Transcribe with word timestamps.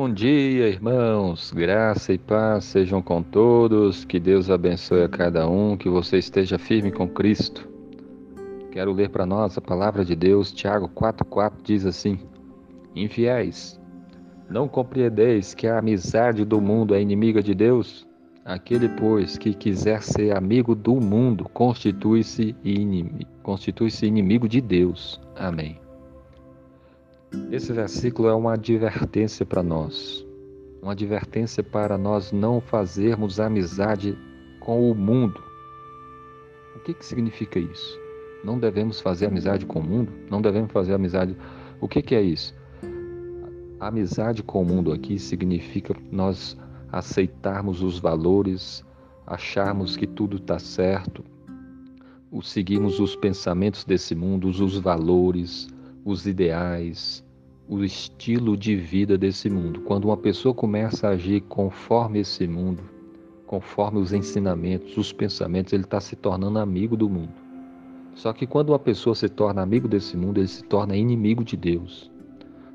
Bom 0.00 0.14
dia, 0.14 0.68
irmãos. 0.68 1.50
Graça 1.50 2.12
e 2.12 2.18
paz 2.18 2.66
sejam 2.66 3.02
com 3.02 3.20
todos. 3.20 4.04
Que 4.04 4.20
Deus 4.20 4.48
abençoe 4.48 5.02
a 5.02 5.08
cada 5.08 5.50
um, 5.50 5.76
que 5.76 5.88
você 5.88 6.18
esteja 6.18 6.56
firme 6.56 6.92
com 6.92 7.08
Cristo. 7.08 7.68
Quero 8.70 8.92
ler 8.92 9.10
para 9.10 9.26
nós 9.26 9.58
a 9.58 9.60
palavra 9.60 10.04
de 10.04 10.14
Deus. 10.14 10.52
Tiago 10.52 10.88
4:4 10.88 11.54
diz 11.64 11.84
assim: 11.84 12.16
Infiéis, 12.94 13.76
não 14.48 14.68
compreendeis 14.68 15.52
que 15.52 15.66
a 15.66 15.80
amizade 15.80 16.44
do 16.44 16.60
mundo 16.60 16.94
é 16.94 17.02
inimiga 17.02 17.42
de 17.42 17.52
Deus? 17.52 18.06
Aquele, 18.44 18.88
pois, 18.88 19.36
que 19.36 19.52
quiser 19.52 20.00
ser 20.04 20.30
amigo 20.34 20.76
do 20.76 20.94
mundo, 20.94 21.44
constitui-se 21.52 22.54
inimigo, 22.62 23.28
constitui 23.42 23.90
inimigo 24.04 24.48
de 24.48 24.60
Deus. 24.60 25.20
Amém. 25.34 25.87
Esse 27.50 27.72
versículo 27.72 28.28
é 28.28 28.34
uma 28.34 28.54
advertência 28.54 29.44
para 29.44 29.62
nós, 29.62 30.26
uma 30.82 30.92
advertência 30.92 31.62
para 31.62 31.98
nós 31.98 32.32
não 32.32 32.60
fazermos 32.60 33.38
amizade 33.40 34.16
com 34.60 34.90
o 34.90 34.94
mundo. 34.94 35.42
O 36.76 36.80
que, 36.80 36.94
que 36.94 37.04
significa 37.04 37.58
isso? 37.58 37.98
Não 38.44 38.58
devemos 38.58 39.00
fazer 39.00 39.26
amizade 39.26 39.66
com 39.66 39.80
o 39.80 39.84
mundo? 39.84 40.12
Não 40.30 40.40
devemos 40.40 40.70
fazer 40.72 40.94
amizade. 40.94 41.36
O 41.80 41.88
que, 41.88 42.00
que 42.00 42.14
é 42.14 42.22
isso? 42.22 42.54
amizade 43.80 44.42
com 44.42 44.62
o 44.62 44.64
mundo 44.64 44.92
aqui 44.92 45.18
significa 45.18 45.94
nós 46.10 46.56
aceitarmos 46.90 47.82
os 47.82 47.98
valores, 47.98 48.84
acharmos 49.26 49.96
que 49.96 50.06
tudo 50.06 50.36
está 50.38 50.58
certo, 50.58 51.24
seguirmos 52.42 52.98
os 52.98 53.14
pensamentos 53.16 53.84
desse 53.84 54.14
mundo, 54.14 54.48
os 54.48 54.78
valores, 54.78 55.68
os 56.04 56.26
ideais, 56.26 57.24
o 57.68 57.84
estilo 57.84 58.56
de 58.56 58.74
vida 58.76 59.18
desse 59.18 59.50
mundo. 59.50 59.80
Quando 59.82 60.06
uma 60.06 60.16
pessoa 60.16 60.54
começa 60.54 61.06
a 61.06 61.10
agir 61.10 61.42
conforme 61.42 62.20
esse 62.20 62.46
mundo, 62.46 62.82
conforme 63.46 63.98
os 63.98 64.12
ensinamentos, 64.12 64.96
os 64.96 65.12
pensamentos, 65.12 65.72
ele 65.72 65.84
está 65.84 66.00
se 66.00 66.16
tornando 66.16 66.58
amigo 66.58 66.96
do 66.96 67.08
mundo. 67.08 67.32
Só 68.14 68.32
que 68.32 68.46
quando 68.46 68.70
uma 68.70 68.78
pessoa 68.78 69.14
se 69.14 69.28
torna 69.28 69.62
amigo 69.62 69.86
desse 69.86 70.16
mundo, 70.16 70.38
ele 70.38 70.48
se 70.48 70.64
torna 70.64 70.96
inimigo 70.96 71.44
de 71.44 71.56
Deus. 71.56 72.10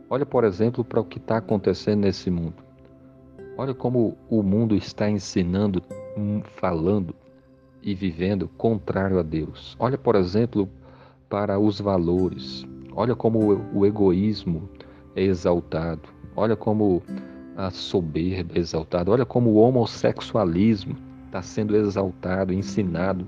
Olha, 0.09 0.25
por 0.25 0.43
exemplo, 0.43 0.83
para 0.85 1.01
o 1.01 1.03
que 1.03 1.17
está 1.17 1.37
acontecendo 1.37 2.01
nesse 2.01 2.29
mundo. 2.29 2.55
Olha 3.57 3.73
como 3.73 4.17
o 4.29 4.41
mundo 4.41 4.75
está 4.75 5.09
ensinando, 5.09 5.83
hum, 6.17 6.41
falando 6.55 7.15
e 7.81 7.93
vivendo 7.93 8.47
contrário 8.47 9.19
a 9.19 9.23
Deus. 9.23 9.75
Olha, 9.77 9.97
por 9.97 10.15
exemplo, 10.15 10.69
para 11.29 11.59
os 11.59 11.79
valores, 11.81 12.65
Olha 12.95 13.15
como 13.15 13.69
o 13.73 13.85
egoísmo 13.85 14.69
é 15.15 15.23
exaltado. 15.23 16.01
Olha 16.35 16.55
como 16.55 17.01
a 17.55 17.69
soberba 17.69 18.53
é 18.55 18.59
exaltada. 18.59 19.11
Olha 19.11 19.25
como 19.25 19.51
o 19.51 19.55
homossexualismo 19.55 20.95
está 21.25 21.41
sendo 21.41 21.75
exaltado, 21.75 22.53
ensinado 22.53 23.27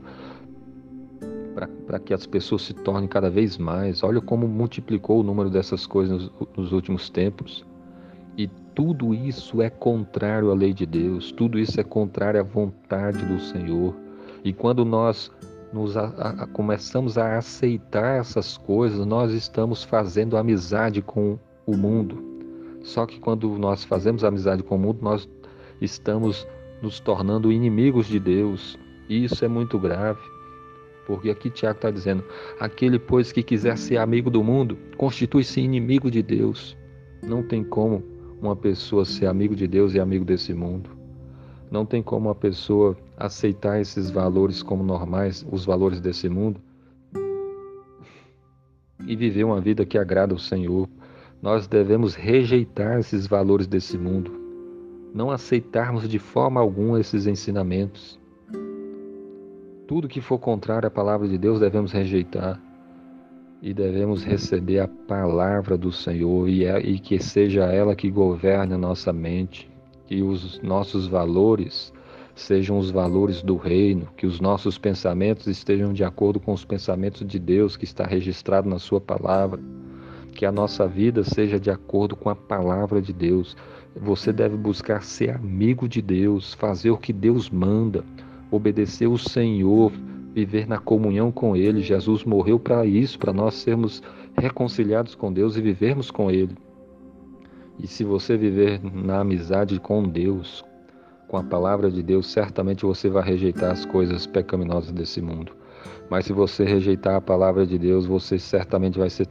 para 1.87 1.99
que 1.99 2.13
as 2.13 2.25
pessoas 2.25 2.63
se 2.63 2.73
tornem 2.73 3.07
cada 3.07 3.29
vez 3.29 3.57
mais. 3.57 4.03
Olha 4.03 4.19
como 4.19 4.47
multiplicou 4.47 5.21
o 5.21 5.23
número 5.23 5.49
dessas 5.49 5.87
coisas 5.87 6.23
nos, 6.23 6.31
nos 6.57 6.71
últimos 6.71 7.09
tempos. 7.09 7.65
E 8.37 8.47
tudo 8.75 9.13
isso 9.13 9.61
é 9.61 9.69
contrário 9.69 10.51
à 10.51 10.53
lei 10.53 10.73
de 10.73 10.85
Deus, 10.85 11.31
tudo 11.31 11.57
isso 11.57 11.79
é 11.79 11.83
contrário 11.83 12.39
à 12.39 12.43
vontade 12.43 13.23
do 13.25 13.39
Senhor. 13.39 13.95
E 14.43 14.51
quando 14.51 14.83
nós 14.83 15.31
nos 15.75 15.97
a, 15.97 16.05
a, 16.05 16.47
começamos 16.47 17.17
a 17.17 17.37
aceitar 17.37 18.17
essas 18.17 18.57
coisas, 18.57 19.05
nós 19.05 19.33
estamos 19.33 19.83
fazendo 19.83 20.37
amizade 20.37 21.01
com 21.01 21.37
o 21.65 21.75
mundo. 21.75 22.23
Só 22.81 23.05
que 23.05 23.19
quando 23.19 23.49
nós 23.57 23.83
fazemos 23.83 24.23
amizade 24.23 24.63
com 24.63 24.77
o 24.77 24.79
mundo, 24.79 24.99
nós 25.01 25.29
estamos 25.81 26.47
nos 26.81 27.01
tornando 27.01 27.51
inimigos 27.51 28.07
de 28.07 28.19
Deus. 28.21 28.79
E 29.09 29.25
isso 29.25 29.43
é 29.43 29.49
muito 29.49 29.77
grave. 29.77 30.21
Porque 31.05 31.29
aqui 31.29 31.49
Tiago 31.49 31.77
está 31.77 31.91
dizendo: 31.91 32.23
aquele, 32.57 32.97
pois, 32.97 33.33
que 33.33 33.43
quiser 33.43 33.77
ser 33.77 33.97
amigo 33.97 34.29
do 34.29 34.41
mundo, 34.41 34.77
constitui-se 34.97 35.59
inimigo 35.59 36.09
de 36.09 36.23
Deus. 36.23 36.77
Não 37.21 37.43
tem 37.43 37.65
como 37.65 38.01
uma 38.41 38.55
pessoa 38.55 39.03
ser 39.03 39.25
amigo 39.25 39.55
de 39.55 39.67
Deus 39.67 39.93
e 39.93 39.99
amigo 39.99 40.23
desse 40.23 40.53
mundo. 40.53 40.94
Não 41.69 41.85
tem 41.85 42.01
como 42.01 42.27
uma 42.27 42.35
pessoa 42.35 42.95
aceitar 43.17 43.79
esses 43.79 44.09
valores 44.09 44.61
como 44.61 44.83
normais, 44.83 45.45
os 45.51 45.65
valores 45.65 45.99
desse 45.99 46.29
mundo, 46.29 46.61
e 49.05 49.15
viver 49.15 49.43
uma 49.43 49.59
vida 49.59 49.85
que 49.85 49.97
agrada 49.97 50.33
ao 50.33 50.39
Senhor. 50.39 50.87
Nós 51.41 51.67
devemos 51.67 52.15
rejeitar 52.15 52.99
esses 52.99 53.27
valores 53.27 53.67
desse 53.67 53.97
mundo, 53.97 54.31
não 55.13 55.29
aceitarmos 55.29 56.07
de 56.07 56.19
forma 56.19 56.59
alguma 56.59 56.99
esses 56.99 57.27
ensinamentos. 57.27 58.19
Tudo 59.87 60.07
que 60.07 60.21
for 60.21 60.39
contrário 60.39 60.87
à 60.87 60.91
palavra 60.91 61.27
de 61.27 61.37
Deus 61.37 61.59
devemos 61.59 61.91
rejeitar 61.91 62.59
e 63.61 63.73
devemos 63.73 64.23
receber 64.23 64.79
a 64.79 64.87
palavra 64.87 65.77
do 65.77 65.91
Senhor 65.91 66.47
e, 66.47 66.65
é, 66.65 66.79
e 66.79 66.99
que 66.99 67.19
seja 67.19 67.65
ela 67.65 67.95
que 67.95 68.09
governe 68.09 68.73
a 68.73 68.77
nossa 68.77 69.13
mente, 69.13 69.69
que 70.07 70.21
os 70.21 70.61
nossos 70.61 71.07
valores 71.07 71.93
sejam 72.35 72.77
os 72.77 72.91
valores 72.91 73.41
do 73.41 73.55
reino, 73.55 74.07
que 74.17 74.27
os 74.27 74.41
nossos 74.41 74.77
pensamentos 74.77 75.47
estejam 75.47 75.93
de 75.93 76.03
acordo 76.03 76.39
com 76.39 76.51
os 76.51 76.65
pensamentos 76.65 77.25
de 77.25 77.39
Deus 77.39 77.77
que 77.77 77.85
está 77.85 78.05
registrado 78.05 78.69
na 78.69 78.77
Sua 78.77 78.99
palavra, 78.99 79.59
que 80.33 80.45
a 80.45 80.51
nossa 80.51 80.85
vida 80.85 81.23
seja 81.23 81.57
de 81.57 81.71
acordo 81.71 82.15
com 82.15 82.29
a 82.29 82.35
palavra 82.35 83.01
de 83.01 83.13
Deus. 83.13 83.55
Você 83.95 84.33
deve 84.33 84.57
buscar 84.57 85.01
ser 85.01 85.29
amigo 85.29 85.87
de 85.87 86.01
Deus, 86.01 86.53
fazer 86.53 86.91
o 86.91 86.97
que 86.97 87.13
Deus 87.13 87.49
manda, 87.49 88.03
obedecer 88.51 89.07
o 89.07 89.17
Senhor, 89.17 89.93
viver 90.33 90.67
na 90.67 90.77
comunhão 90.77 91.31
com 91.31 91.55
Ele. 91.55 91.81
Jesus 91.81 92.25
morreu 92.25 92.59
para 92.59 92.85
isso, 92.85 93.17
para 93.17 93.31
nós 93.31 93.55
sermos 93.55 94.03
reconciliados 94.37 95.15
com 95.15 95.31
Deus 95.31 95.55
e 95.55 95.61
vivermos 95.61 96.11
com 96.11 96.29
Ele. 96.29 96.57
E 97.79 97.87
se 97.87 98.03
você 98.03 98.37
viver 98.37 98.79
na 98.83 99.19
amizade 99.19 99.79
com 99.79 100.03
Deus, 100.03 100.63
com 101.27 101.37
a 101.37 101.43
palavra 101.43 101.91
de 101.91 102.01
Deus, 102.01 102.31
certamente 102.31 102.85
você 102.85 103.09
vai 103.09 103.23
rejeitar 103.23 103.71
as 103.71 103.85
coisas 103.85 104.25
pecaminosas 104.25 104.91
desse 104.91 105.21
mundo. 105.21 105.51
Mas 106.09 106.25
se 106.25 106.33
você 106.33 106.63
rejeitar 106.63 107.15
a 107.15 107.21
palavra 107.21 107.65
de 107.65 107.77
Deus, 107.77 108.05
você 108.05 108.39
certamente 108.39 108.97
vai 108.97 109.09
se, 109.09 109.27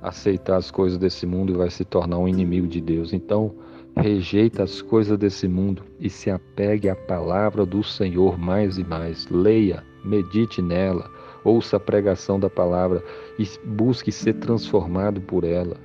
aceitar 0.00 0.56
as 0.56 0.70
coisas 0.70 0.98
desse 0.98 1.26
mundo 1.26 1.52
e 1.52 1.56
vai 1.56 1.70
se 1.70 1.84
tornar 1.84 2.18
um 2.18 2.28
inimigo 2.28 2.66
de 2.66 2.80
Deus. 2.80 3.12
Então, 3.12 3.54
rejeita 3.96 4.62
as 4.62 4.80
coisas 4.80 5.18
desse 5.18 5.46
mundo 5.46 5.82
e 6.00 6.08
se 6.08 6.30
apegue 6.30 6.88
à 6.88 6.96
palavra 6.96 7.66
do 7.66 7.82
Senhor 7.82 8.38
mais 8.38 8.78
e 8.78 8.84
mais. 8.84 9.28
Leia, 9.28 9.84
medite 10.04 10.62
nela, 10.62 11.10
ouça 11.44 11.76
a 11.76 11.80
pregação 11.80 12.40
da 12.40 12.48
palavra 12.48 13.02
e 13.38 13.46
busque 13.66 14.10
ser 14.10 14.34
transformado 14.34 15.20
por 15.20 15.44
ela. 15.44 15.76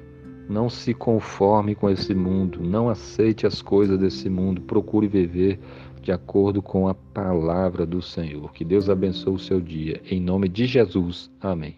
Não 0.50 0.70
se 0.70 0.94
conforme 0.94 1.76
com 1.76 1.90
esse 1.90 2.16
mundo, 2.16 2.60
não 2.62 2.90
aceite 2.90 3.46
as 3.46 3.62
coisas 3.62 4.00
desse 4.00 4.30
mundo, 4.30 4.62
procure 4.62 5.08
viver 5.08 5.60
de 6.02 6.12
acordo 6.12 6.62
com 6.62 6.88
a 6.88 6.94
palavra 6.94 7.86
do 7.86 8.02
Senhor. 8.02 8.54
Que 8.54 8.64
Deus 8.64 8.90
abençoe 8.90 9.36
o 9.36 9.40
seu 9.40 9.60
dia. 9.60 10.02
Em 10.10 10.22
nome 10.22 10.48
de 10.48 10.66
Jesus. 10.66 11.30
Amém. 11.42 11.76